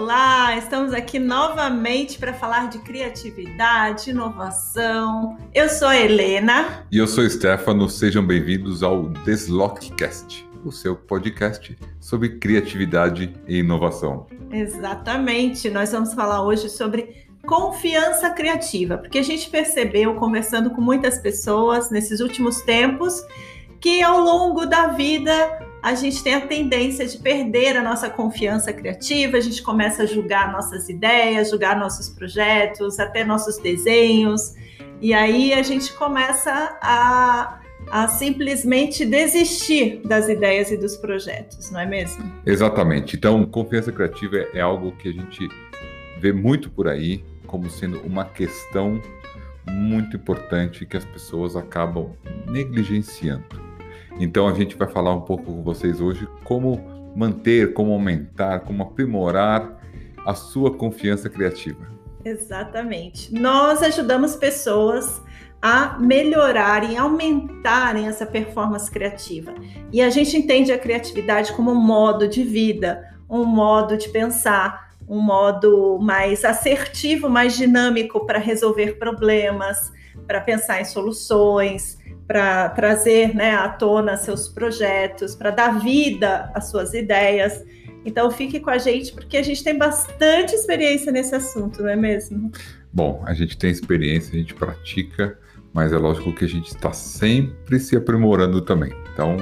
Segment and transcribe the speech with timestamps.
[0.00, 5.36] Olá, estamos aqui novamente para falar de criatividade, inovação.
[5.52, 6.86] Eu sou a Helena.
[6.88, 7.88] E eu sou o Stefano.
[7.88, 14.28] Sejam bem-vindos ao Deslockcast, o seu podcast sobre criatividade e inovação.
[14.52, 15.68] Exatamente.
[15.68, 21.90] Nós vamos falar hoje sobre confiança criativa, porque a gente percebeu, conversando com muitas pessoas
[21.90, 23.20] nesses últimos tempos,
[23.80, 28.72] que ao longo da vida a gente tem a tendência de perder a nossa confiança
[28.74, 34.54] criativa, a gente começa a julgar nossas ideias, julgar nossos projetos, até nossos desenhos,
[35.00, 41.80] e aí a gente começa a, a simplesmente desistir das ideias e dos projetos, não
[41.80, 42.30] é mesmo?
[42.44, 43.16] Exatamente.
[43.16, 45.48] Então, confiança criativa é algo que a gente
[46.20, 49.00] vê muito por aí como sendo uma questão
[49.66, 52.12] muito importante que as pessoas acabam
[52.46, 53.68] negligenciando.
[54.18, 56.80] Então a gente vai falar um pouco com vocês hoje como
[57.14, 59.78] manter, como aumentar, como aprimorar
[60.24, 61.86] a sua confiança criativa.
[62.24, 63.32] Exatamente.
[63.32, 65.22] Nós ajudamos pessoas
[65.60, 69.54] a melhorarem, aumentarem essa performance criativa.
[69.92, 74.92] E a gente entende a criatividade como um modo de vida, um modo de pensar,
[75.08, 79.92] um modo mais assertivo, mais dinâmico para resolver problemas,
[80.26, 81.97] para pensar em soluções,
[82.28, 87.64] para trazer né, à tona seus projetos, para dar vida às suas ideias.
[88.04, 91.96] Então fique com a gente, porque a gente tem bastante experiência nesse assunto, não é
[91.96, 92.52] mesmo?
[92.92, 95.38] Bom, a gente tem experiência, a gente pratica,
[95.72, 98.92] mas é lógico que a gente está sempre se aprimorando também.
[99.14, 99.36] Então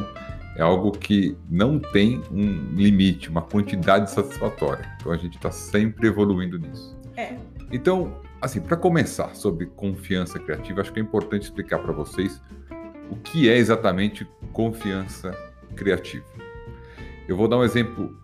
[0.56, 4.88] é algo que não tem um limite, uma quantidade satisfatória.
[5.00, 6.96] Então a gente está sempre evoluindo nisso.
[7.16, 7.34] É.
[7.72, 12.40] Então, assim, para começar sobre confiança criativa, acho que é importante explicar para vocês
[13.10, 15.36] o que é exatamente confiança
[15.74, 16.24] criativa.
[17.28, 18.16] Eu vou dar um exemplo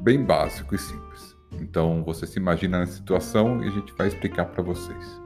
[0.00, 1.36] bem básico e simples.
[1.60, 5.20] Então você se imagina na situação e a gente vai explicar para vocês.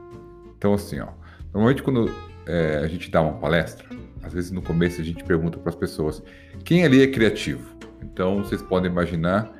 [0.57, 1.09] Então assim, ó,
[1.53, 2.11] normalmente quando
[2.45, 3.87] é, a gente dá uma palestra,
[4.21, 6.23] às vezes no começo a gente pergunta para as pessoas
[6.63, 7.75] quem ali é criativo.
[8.01, 9.51] Então vocês podem imaginar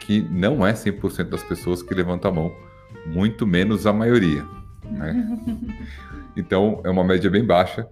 [0.00, 2.52] que não é 100% das pessoas que levantam a mão,
[3.06, 4.44] muito menos a maioria.
[4.84, 5.38] Né?
[6.36, 7.88] Então é uma média bem baixa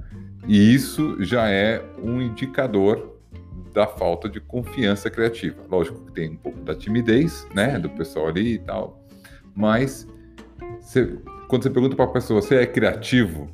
[0.46, 3.16] e isso já é um indicador
[3.72, 5.56] da falta de confiança criativa.
[5.68, 9.02] Lógico que tem um pouco da timidez, né, do pessoal ali e tal,
[9.54, 10.06] mas
[10.80, 11.18] você,
[11.48, 13.50] quando você pergunta para a pessoa, você é criativo?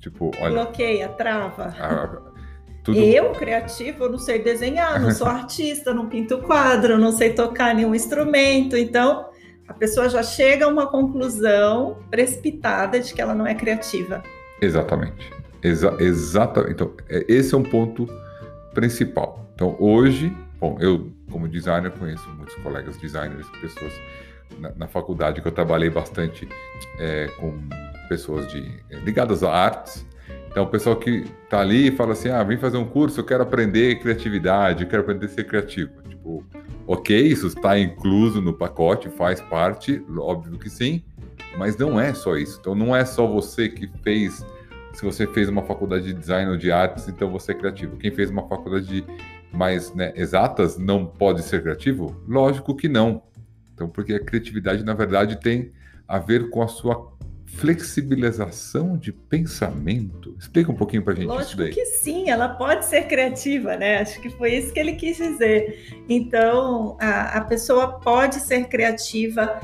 [0.00, 0.64] Tipo, olha.
[0.64, 1.74] Bloqueia, trava.
[1.78, 2.34] A,
[2.82, 2.98] tudo...
[2.98, 7.94] Eu, criativo, não sei desenhar, não sou artista, não pinto quadro, não sei tocar nenhum
[7.94, 8.76] instrumento.
[8.76, 9.30] Então,
[9.66, 14.22] a pessoa já chega a uma conclusão precipitada de que ela não é criativa.
[14.60, 15.32] Exatamente.
[15.64, 16.74] Exa exatamente.
[16.74, 18.06] Então, é, esse é um ponto
[18.74, 19.50] principal.
[19.54, 23.92] Então, hoje, bom, eu, como designer, conheço muitos colegas designers, pessoas
[24.58, 26.46] na, na faculdade que eu trabalhei bastante
[26.98, 27.58] é, com
[28.10, 28.62] pessoas de,
[29.04, 30.06] ligadas a artes.
[30.50, 33.24] Então, o pessoal que está ali e fala assim: ah, vem fazer um curso, eu
[33.24, 35.90] quero aprender criatividade, eu quero aprender a ser criativo.
[36.02, 36.44] Tipo,
[36.86, 41.02] ok, isso está incluso no pacote, faz parte, óbvio que sim,
[41.56, 42.58] mas não é só isso.
[42.60, 44.44] Então, não é só você que fez
[44.94, 47.96] se você fez uma faculdade de design ou de artes, então você é criativo.
[47.96, 49.04] Quem fez uma faculdade de
[49.52, 52.16] mais né, exatas não pode ser criativo?
[52.26, 53.22] Lógico que não.
[53.74, 55.72] Então, porque a criatividade, na verdade, tem
[56.06, 57.12] a ver com a sua
[57.44, 60.34] flexibilização de pensamento.
[60.38, 61.70] Explica um pouquinho para a gente Lógico isso daí.
[61.70, 63.98] que sim, ela pode ser criativa, né?
[63.98, 66.04] Acho que foi isso que ele quis dizer.
[66.08, 69.60] Então, a, a pessoa pode ser criativa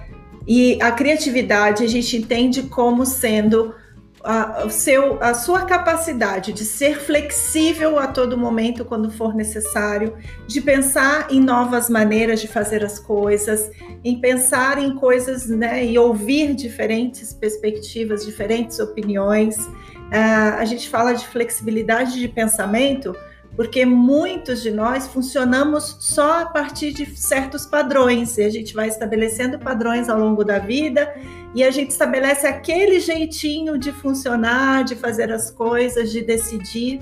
[0.46, 3.74] e a criatividade a gente entende como sendo
[4.22, 10.16] a, seu, a sua capacidade de ser flexível a todo momento quando for necessário,
[10.46, 13.70] de pensar em novas maneiras de fazer as coisas,
[14.04, 19.56] em pensar em coisas né, e ouvir diferentes perspectivas, diferentes opiniões.
[19.56, 23.14] Uh, a gente fala de flexibilidade de pensamento
[23.56, 28.88] porque muitos de nós funcionamos só a partir de certos padrões, e a gente vai
[28.88, 31.14] estabelecendo padrões ao longo da vida,
[31.54, 37.00] e a gente estabelece aquele jeitinho de funcionar, de fazer as coisas, de decidir.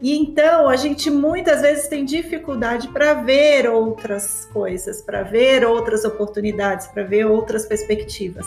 [0.00, 6.04] E então a gente muitas vezes tem dificuldade para ver outras coisas, para ver outras
[6.04, 8.46] oportunidades, para ver outras perspectivas.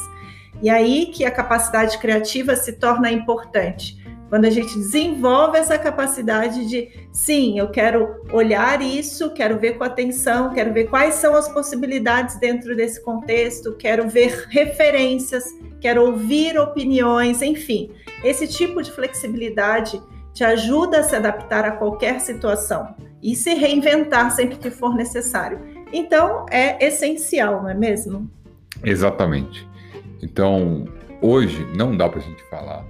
[0.61, 4.00] E aí que a capacidade criativa se torna importante
[4.31, 9.83] quando a gente desenvolve essa capacidade de, sim, eu quero olhar isso, quero ver com
[9.83, 15.44] atenção, quero ver quais são as possibilidades dentro desse contexto, quero ver referências,
[15.81, 17.92] quero ouvir opiniões, enfim.
[18.24, 20.01] Esse tipo de flexibilidade
[20.33, 25.60] te ajuda a se adaptar a qualquer situação e se reinventar sempre que for necessário.
[25.92, 28.31] Então, é essencial, não é mesmo?
[28.81, 29.68] Exatamente.
[30.24, 30.86] Então,
[31.22, 32.86] hoje não dá para a gente falar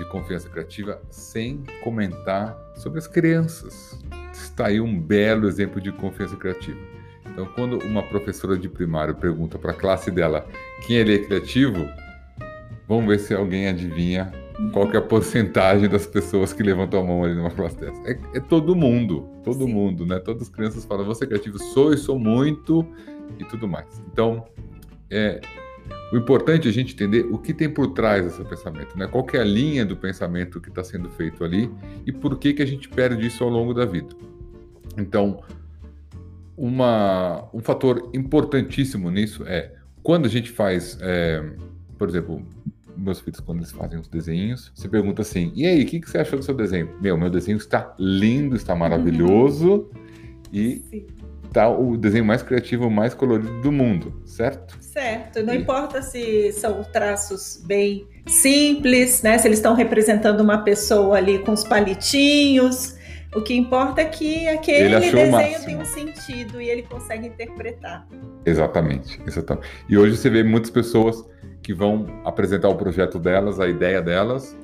[0.00, 3.98] de confiança criativa sem comentar sobre as crianças.
[4.32, 6.78] Está aí um belo exemplo de confiança criativa.
[7.26, 10.46] Então, quando uma professora de primário pergunta para a classe dela
[10.86, 11.86] quem ele é criativo,
[12.88, 14.32] vamos ver se alguém adivinha
[14.72, 18.00] qual é a porcentagem das pessoas que levantam a mão ali numa classe dessa.
[18.10, 19.72] É, é todo mundo, todo Sim.
[19.72, 20.18] mundo, né?
[20.18, 21.58] Todas as crianças falam, você é criativo?
[21.58, 22.86] Sou e sou muito
[23.38, 24.02] e tudo mais.
[24.10, 24.44] Então,
[25.10, 25.40] é,
[26.12, 29.06] o importante é a gente entender o que tem por trás desse pensamento, né?
[29.06, 31.70] Qual é a linha do pensamento que está sendo feito ali
[32.04, 34.08] e por que, que a gente perde isso ao longo da vida.
[34.98, 35.40] Então,
[36.56, 39.72] uma, um fator importantíssimo nisso é
[40.02, 41.44] quando a gente faz, é,
[41.96, 42.44] por exemplo,
[42.96, 46.10] meus filhos, quando eles fazem os desenhos, você pergunta assim: e aí, o que, que
[46.10, 46.90] você achou do seu desenho?
[47.00, 49.90] Meu, meu desenho está lindo, está maravilhoso uhum.
[50.52, 51.06] e Sim.
[51.52, 54.76] Tá o desenho mais criativo, mais colorido do mundo, certo?
[54.80, 55.42] Certo.
[55.42, 55.58] Não e...
[55.58, 59.38] importa se são traços bem simples, né?
[59.38, 62.98] Se eles estão representando uma pessoa ali com os palitinhos.
[63.34, 68.06] O que importa é que aquele desenho tem um sentido e ele consegue interpretar.
[68.44, 69.68] Exatamente, exatamente.
[69.88, 71.24] E hoje você vê muitas pessoas
[71.62, 74.56] que vão apresentar o projeto delas, a ideia delas,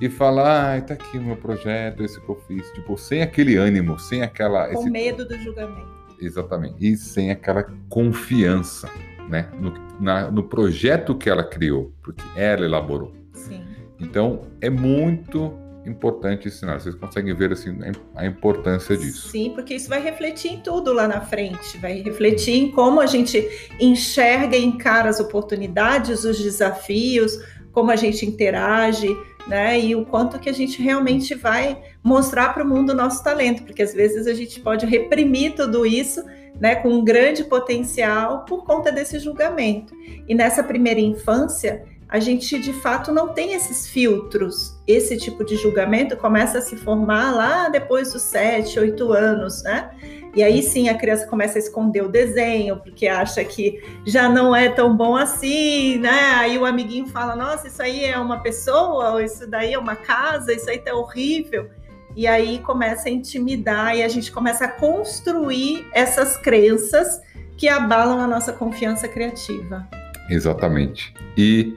[0.00, 2.70] e falar, ah, tá aqui o meu projeto, esse que eu fiz.
[2.72, 4.68] Tipo, sem aquele ânimo, sem aquela.
[4.68, 4.90] Com esse...
[4.90, 5.99] medo do julgamento.
[6.20, 6.76] Exatamente.
[6.80, 8.90] E sem aquela confiança,
[9.28, 9.48] né?
[9.58, 13.12] No, na, no projeto que ela criou, porque ela elaborou.
[13.32, 13.62] Sim.
[13.98, 15.52] Então, é muito
[15.86, 16.80] importante ensinar.
[16.80, 17.76] Vocês conseguem ver assim
[18.14, 19.28] a importância disso.
[19.28, 23.06] Sim, porque isso vai refletir em tudo lá na frente, vai refletir em como a
[23.06, 27.38] gente enxerga e encara as oportunidades, os desafios,
[27.72, 29.08] como a gente interage,
[29.50, 29.78] né?
[29.80, 33.64] E o quanto que a gente realmente vai mostrar para o mundo o nosso talento,
[33.64, 36.24] porque às vezes a gente pode reprimir tudo isso,
[36.58, 39.92] né, com um grande potencial por conta desse julgamento.
[40.28, 44.80] E nessa primeira infância, a gente de fato não tem esses filtros.
[44.86, 49.90] Esse tipo de julgamento começa a se formar lá depois dos sete, oito anos, né?
[50.34, 54.54] E aí sim a criança começa a esconder o desenho, porque acha que já não
[54.54, 56.34] é tão bom assim, né?
[56.36, 60.52] Aí o amiguinho fala: Nossa, isso aí é uma pessoa, isso daí é uma casa,
[60.52, 61.68] isso aí tá horrível.
[62.16, 67.20] E aí começa a intimidar e a gente começa a construir essas crenças
[67.56, 69.86] que abalam a nossa confiança criativa.
[70.28, 71.14] Exatamente.
[71.36, 71.76] E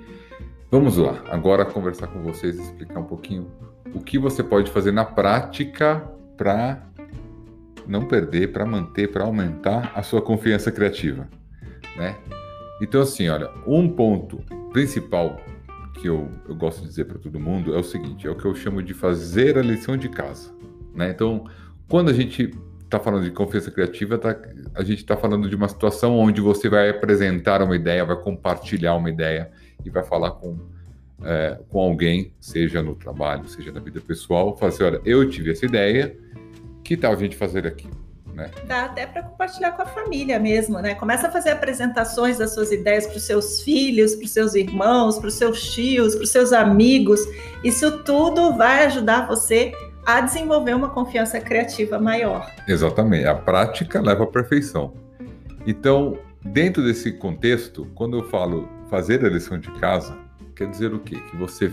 [0.73, 3.45] Vamos lá, agora conversar com vocês explicar um pouquinho
[3.93, 6.03] o que você pode fazer na prática
[6.35, 6.81] para
[7.87, 11.27] não perder, para manter, para aumentar a sua confiança criativa,
[11.95, 12.15] né?
[12.81, 14.37] Então assim, olha, um ponto
[14.71, 15.39] principal
[15.99, 18.45] que eu, eu gosto de dizer para todo mundo é o seguinte, é o que
[18.45, 20.51] eu chamo de fazer a lição de casa,
[20.93, 21.09] né?
[21.09, 21.45] Então,
[21.87, 22.51] quando a gente
[22.83, 24.35] está falando de confiança criativa, tá,
[24.75, 28.95] a gente está falando de uma situação onde você vai apresentar uma ideia, vai compartilhar
[28.95, 29.51] uma ideia,
[29.85, 30.57] e vai falar com,
[31.23, 35.51] é, com alguém, seja no trabalho, seja na vida pessoal, falar assim, olha, eu tive
[35.51, 36.15] essa ideia,
[36.83, 37.89] que tal a gente fazer aqui?
[38.33, 38.49] Né?
[38.65, 40.95] Dá até para compartilhar com a família mesmo, né?
[40.95, 45.19] Começa a fazer apresentações das suas ideias para os seus filhos, para os seus irmãos,
[45.19, 47.19] para os seus tios, para os seus amigos.
[47.63, 49.71] Isso tudo vai ajudar você
[50.03, 52.51] a desenvolver uma confiança criativa maior.
[52.67, 53.27] Exatamente.
[53.27, 54.93] A prática leva à perfeição.
[55.67, 60.17] Então, dentro desse contexto, quando eu falo fazer a lição de casa
[60.55, 61.15] quer dizer o quê?
[61.29, 61.71] Que você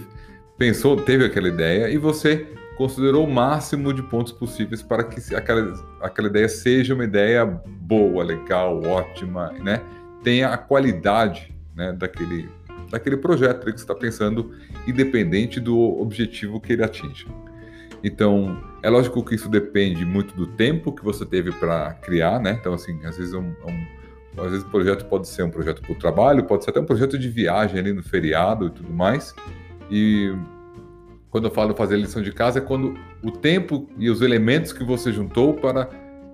[0.59, 2.47] pensou, teve aquela ideia e você
[2.81, 8.25] considerou o máximo de pontos possíveis para que aquela, aquela ideia seja uma ideia boa,
[8.25, 9.83] legal, ótima, né?
[10.25, 12.49] Tenha a qualidade né, daquele,
[12.91, 14.53] daquele projeto que você está pensando,
[14.87, 17.27] independente do objetivo que ele atinja.
[18.03, 22.57] Então, é lógico que isso depende muito do tempo que você teve para criar, né?
[22.59, 25.51] Então, assim, às vezes é um, é um às vezes o projeto pode ser um
[25.51, 28.71] projeto para o trabalho, pode ser até um projeto de viagem ali no feriado e
[28.71, 29.35] tudo mais.
[29.91, 30.35] E
[31.31, 34.83] quando eu falo fazer lição de casa, é quando o tempo e os elementos que
[34.83, 35.89] você juntou para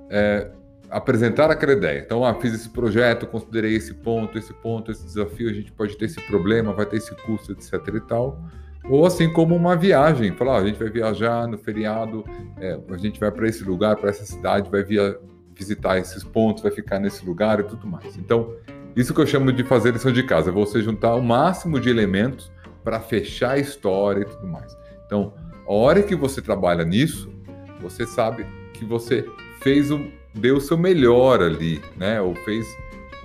[0.08, 0.50] é,
[0.90, 2.00] apresentar aquela ideia.
[2.00, 5.96] Então, ah, fiz esse projeto, considerei esse ponto, esse ponto, esse desafio, a gente pode
[5.96, 8.40] ter esse problema, vai ter esse custo, etc e tal.
[8.88, 12.24] Ou assim como uma viagem, falar, ah, a gente vai viajar no feriado,
[12.58, 15.18] é, a gente vai para esse lugar, para essa cidade, vai via
[15.54, 18.16] visitar esses pontos, vai ficar nesse lugar e tudo mais.
[18.16, 18.54] Então,
[18.94, 21.90] isso que eu chamo de fazer lição de casa, é você juntar o máximo de
[21.90, 22.50] elementos
[22.84, 24.76] para fechar a história e tudo mais.
[25.06, 25.32] Então,
[25.66, 27.32] a hora que você trabalha nisso,
[27.80, 29.24] você sabe que você
[29.60, 32.20] fez um, deu o seu melhor ali, né?
[32.20, 32.66] Ou fez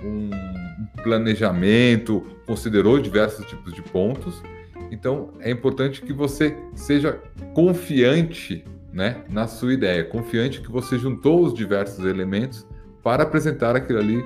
[0.02, 0.30] um
[1.02, 4.42] planejamento, considerou diversos tipos de pontos.
[4.90, 7.20] Então, é importante que você seja
[7.54, 12.66] confiante né, na sua ideia, confiante que você juntou os diversos elementos
[13.02, 14.24] para apresentar aquilo ali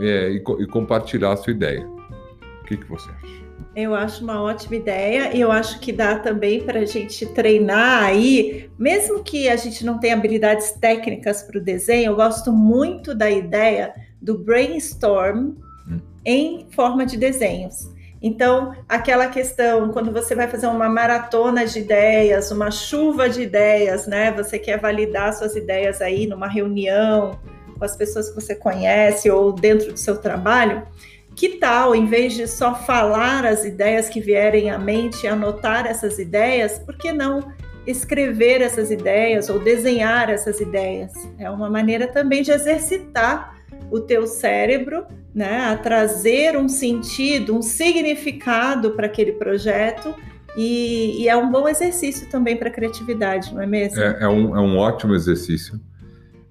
[0.00, 1.86] é, e, e, compartilhar a sua ideia.
[1.86, 3.42] O que, que você acha?
[3.74, 8.04] Eu acho uma ótima ideia e eu acho que dá também para a gente treinar
[8.04, 13.14] aí, mesmo que a gente não tenha habilidades técnicas para o desenho, eu gosto muito
[13.14, 15.54] da ideia do brainstorm
[15.88, 16.00] hum.
[16.24, 17.90] em forma de desenhos.
[18.22, 24.06] Então, aquela questão, quando você vai fazer uma maratona de ideias, uma chuva de ideias,
[24.06, 24.30] né?
[24.32, 27.40] Você quer validar suas ideias aí numa reunião
[27.76, 30.86] com as pessoas que você conhece ou dentro do seu trabalho,
[31.34, 36.18] que tal, em vez de só falar as ideias que vierem à mente, anotar essas
[36.18, 37.52] ideias, por que não
[37.86, 41.12] escrever essas ideias ou desenhar essas ideias?
[41.38, 43.56] É uma maneira também de exercitar
[43.90, 50.14] o teu cérebro né, a trazer um sentido, um significado para aquele projeto.
[50.56, 54.00] E, e, é um bom exercício também para a criatividade, não é mesmo?
[54.00, 55.80] É, é, um, é um ótimo exercício.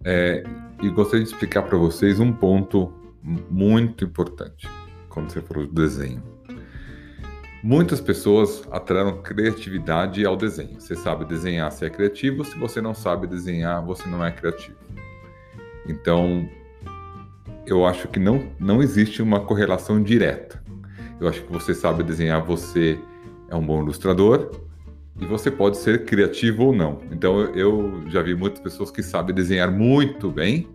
[0.04, 0.44] É,
[0.82, 2.92] e gostaria de explicar para vocês um ponto
[3.24, 4.68] muito importante
[5.10, 6.24] quando você falou do desenho.
[7.64, 10.82] Muitas pessoas atrelam criatividade ao desenho.
[10.82, 12.44] Você sabe desenhar, você é criativo.
[12.44, 14.78] Se você não sabe desenhar, você não é criativo.
[15.88, 16.50] Então,
[17.66, 20.62] eu acho que não, não existe uma correlação direta.
[21.20, 23.00] Eu acho que você sabe desenhar, você
[23.48, 24.50] é um bom ilustrador
[25.20, 27.00] e você pode ser criativo ou não.
[27.12, 30.68] Então eu já vi muitas pessoas que sabem desenhar muito bem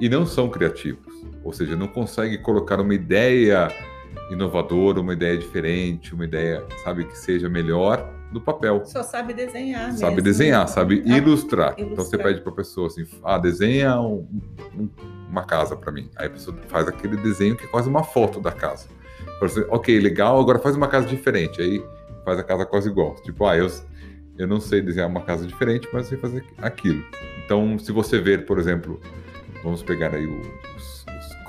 [0.00, 1.09] e não são criativos,
[1.42, 3.68] ou seja, não conseguem colocar uma ideia
[4.30, 8.84] inovadora, uma ideia diferente, uma ideia, sabe, que seja melhor no papel.
[8.84, 9.92] Só sabe desenhar.
[9.92, 10.22] Sabe mesmo.
[10.22, 11.18] desenhar, sabe ilustrar.
[11.20, 11.74] ilustrar.
[11.78, 14.26] Então você pede para a pessoa assim, ah, desenha um,
[14.78, 14.88] um
[15.30, 16.10] uma casa para mim.
[16.16, 18.88] Aí a pessoa faz aquele desenho que é quase uma foto da casa.
[19.40, 21.62] Você, ok, legal, agora faz uma casa diferente.
[21.62, 21.82] Aí
[22.24, 23.14] faz a casa quase igual.
[23.22, 23.68] Tipo, ah, eu,
[24.36, 27.02] eu não sei desenhar uma casa diferente, mas sei fazer aquilo.
[27.44, 29.00] Então, se você ver, por exemplo,
[29.62, 30.26] vamos pegar aí
[30.76, 30.99] os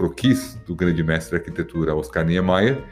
[0.02, 2.84] croquis do grande mestre da arquitetura Oscar Niemeyer,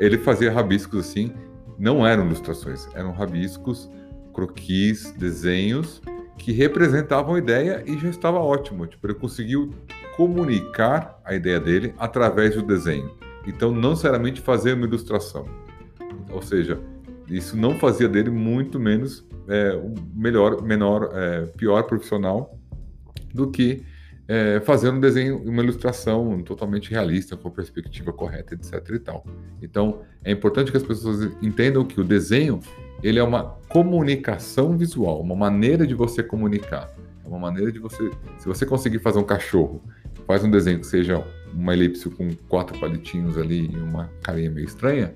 [0.00, 1.30] ele fazia rabiscos assim,
[1.78, 3.90] não eram ilustrações, eram rabiscos,
[4.32, 6.00] croquis, desenhos
[6.38, 8.86] que representavam a ideia e já estava ótimo.
[8.86, 9.74] Tipo, ele conseguiu
[10.16, 13.14] comunicar a ideia dele através do desenho.
[13.46, 15.44] Então, não necessariamente fazer uma ilustração.
[16.32, 16.80] Ou seja,
[17.28, 22.58] isso não fazia dele muito menos é, um melhor, menor, é, pior profissional
[23.34, 23.84] do que
[24.26, 28.90] é, fazer um desenho, uma ilustração totalmente realista, com perspectiva correta, etc.
[28.90, 29.24] E tal.
[29.60, 32.60] Então, é importante que as pessoas entendam que o desenho
[33.02, 36.90] ele é uma comunicação visual, uma maneira de você comunicar.
[37.22, 38.10] É uma maneira de você.
[38.38, 39.82] Se você conseguir fazer um cachorro,
[40.26, 44.66] faz um desenho que seja uma elipse com quatro palitinhos ali e uma carinha meio
[44.66, 45.14] estranha.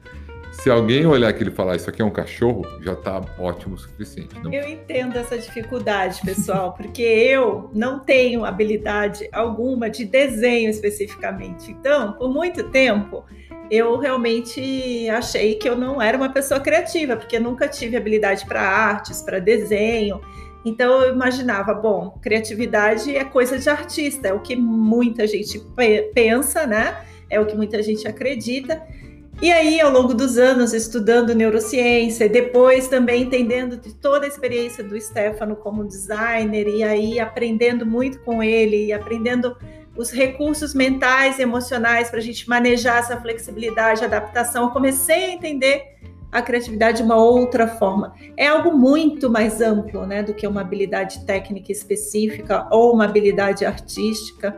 [0.58, 3.78] Se alguém olhar aquilo e falar isso aqui é um cachorro, já está ótimo o
[3.78, 4.34] suficiente.
[4.42, 4.52] Não?
[4.52, 11.70] Eu entendo essa dificuldade, pessoal, porque eu não tenho habilidade alguma de desenho especificamente.
[11.70, 13.24] Então, por muito tempo,
[13.70, 18.60] eu realmente achei que eu não era uma pessoa criativa, porque nunca tive habilidade para
[18.60, 20.20] artes, para desenho.
[20.64, 25.60] Então eu imaginava, bom, criatividade é coisa de artista, é o que muita gente
[26.12, 27.00] pensa, né?
[27.30, 28.82] É o que muita gente acredita.
[29.40, 34.82] E aí, ao longo dos anos, estudando neurociência, depois também entendendo de toda a experiência
[34.82, 39.56] do Stefano como designer, e aí aprendendo muito com ele, e aprendendo
[39.96, 44.64] os recursos mentais e emocionais para a gente manejar essa flexibilidade, adaptação.
[44.64, 45.84] Eu comecei a entender
[46.32, 48.14] a criatividade de uma outra forma.
[48.36, 53.64] É algo muito mais amplo, né, do que uma habilidade técnica específica ou uma habilidade
[53.64, 54.56] artística.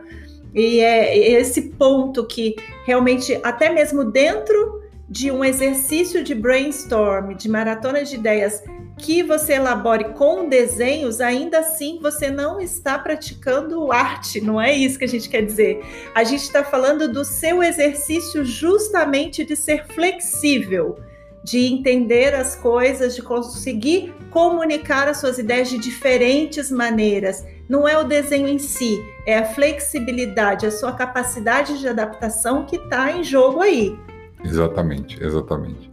[0.53, 2.55] E é esse ponto que
[2.85, 8.63] realmente, até mesmo dentro de um exercício de brainstorm, de maratona de ideias,
[8.97, 14.97] que você elabore com desenhos, ainda assim você não está praticando arte, não é isso
[14.97, 15.83] que a gente quer dizer.
[16.13, 20.97] A gente está falando do seu exercício justamente de ser flexível,
[21.43, 27.43] de entender as coisas, de conseguir comunicar as suas ideias de diferentes maneiras.
[27.71, 32.75] Não é o desenho em si, é a flexibilidade, a sua capacidade de adaptação que
[32.75, 33.97] está em jogo aí.
[34.43, 35.89] Exatamente, exatamente.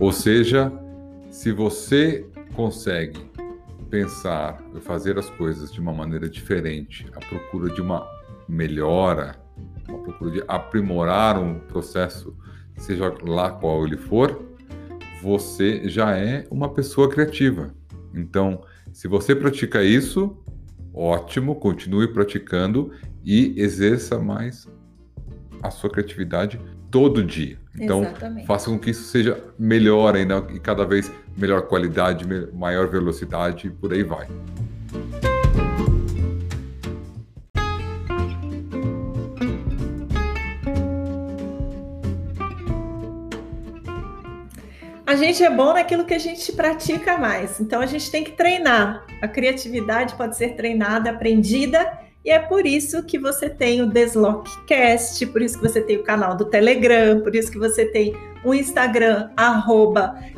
[0.00, 0.72] Ou seja,
[1.30, 3.30] se você consegue
[3.90, 8.08] pensar e fazer as coisas de uma maneira diferente, à procura de uma
[8.48, 9.36] melhora,
[9.86, 12.34] à procura de aprimorar um processo,
[12.78, 14.46] seja lá qual ele for,
[15.20, 17.74] você já é uma pessoa criativa.
[18.14, 18.62] Então,
[18.94, 20.42] se você pratica isso,
[20.92, 22.92] ótimo, continue praticando
[23.24, 24.68] e exerça mais
[25.62, 27.58] a sua criatividade todo dia.
[27.78, 28.46] Então, Exatamente.
[28.46, 33.92] faça com que isso seja melhor ainda e cada vez melhor qualidade, maior velocidade, por
[33.92, 34.26] aí vai.
[45.18, 49.04] Gente é bom naquilo que a gente pratica mais, então a gente tem que treinar.
[49.20, 55.26] A criatividade pode ser treinada, aprendida, e é por isso que você tem o Deslockcast,
[55.26, 58.54] por isso que você tem o canal do Telegram, por isso que você tem o
[58.54, 59.30] Instagram,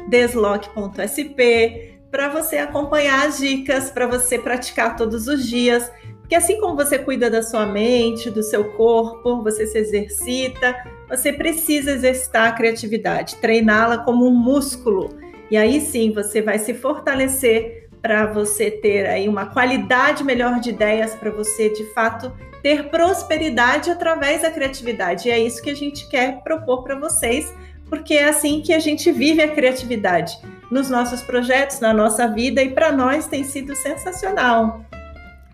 [0.08, 5.90] deslock.sp, para você acompanhar as dicas, para você praticar todos os dias.
[6.30, 10.76] Porque assim como você cuida da sua mente, do seu corpo, você se exercita,
[11.08, 15.18] você precisa exercitar a criatividade, treiná-la como um músculo.
[15.50, 20.70] E aí sim você vai se fortalecer para você ter aí uma qualidade melhor de
[20.70, 22.32] ideias, para você de fato
[22.62, 25.28] ter prosperidade através da criatividade.
[25.28, 27.52] E é isso que a gente quer propor para vocês,
[27.88, 30.38] porque é assim que a gente vive a criatividade
[30.70, 34.84] nos nossos projetos, na nossa vida, e para nós tem sido sensacional.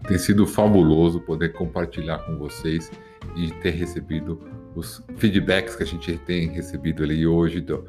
[0.06, 2.90] Tem sido fabuloso poder compartilhar com vocês
[3.34, 4.40] e ter recebido
[4.74, 7.84] os feedbacks que a gente tem recebido ali hoje do,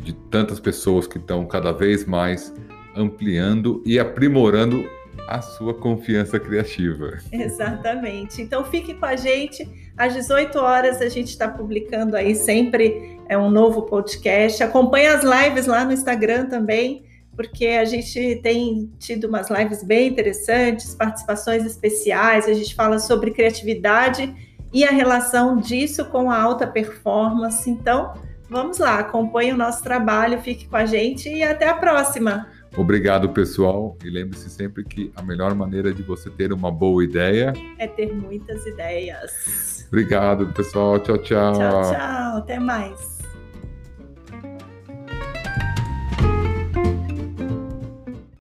[0.00, 2.52] de tantas pessoas que estão cada vez mais
[2.96, 4.84] ampliando e aprimorando
[5.28, 7.18] a sua confiança criativa.
[7.30, 8.42] Exatamente.
[8.42, 9.92] Então fique com a gente.
[9.96, 14.60] Às 18 horas a gente está publicando aí sempre é um novo podcast.
[14.62, 17.04] Acompanhe as lives lá no Instagram também
[17.40, 23.30] porque a gente tem tido umas lives bem interessantes, participações especiais, a gente fala sobre
[23.30, 24.30] criatividade
[24.70, 27.70] e a relação disso com a alta performance.
[27.70, 28.12] Então,
[28.46, 32.46] vamos lá, acompanhe o nosso trabalho, fique com a gente e até a próxima.
[32.76, 33.96] Obrigado, pessoal.
[34.04, 38.14] E lembre-se sempre que a melhor maneira de você ter uma boa ideia é ter
[38.14, 39.86] muitas ideias.
[39.88, 40.98] Obrigado, pessoal.
[40.98, 41.54] Tchau, tchau.
[41.54, 42.36] Tchau, tchau.
[42.36, 43.19] Até mais.